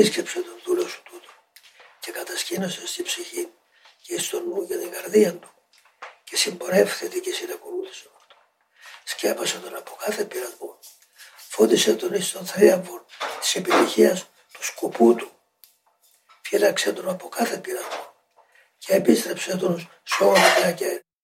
επίσκεψε 0.00 0.40
τον 0.40 0.60
δούλο 0.64 0.88
σου 0.88 1.02
τούτο 1.02 1.28
και 2.00 2.10
κατασκήνωσε 2.10 2.86
στη 2.86 3.02
ψυχή 3.02 3.52
και 4.02 4.18
στον 4.18 4.48
νου 4.48 4.66
και 4.66 4.76
την 4.76 4.90
καρδία 4.90 5.34
του 5.34 5.50
και 6.24 6.36
συμπορεύθεται 6.36 7.18
και 7.18 7.32
συνακολούθησε 7.32 8.08
αυτό. 8.16 8.34
Σκέπασε 9.04 9.58
τον 9.58 9.76
από 9.76 9.96
κάθε 10.04 10.24
πειρασμό. 10.24 10.78
Φώτισε 11.48 11.94
τον 11.94 12.14
εις 12.14 12.32
τον 12.32 12.46
θρίαμβο 12.46 13.04
της 13.40 13.54
επιτυχίας 13.54 14.28
του 14.52 14.64
σκοπού 14.64 15.14
του. 15.14 15.30
Φύλαξε 16.42 16.92
τον 16.92 17.08
από 17.08 17.28
κάθε 17.28 17.58
πειρασμό 17.58 18.14
και 18.78 18.94
επίστρεψε 18.94 19.56
τον 19.56 19.90
σε 20.02 20.24
όλα 20.24 20.72
και 20.72 21.04